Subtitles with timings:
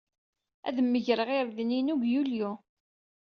[0.67, 2.51] Ad megreɣ irden-inu deg Yulyu.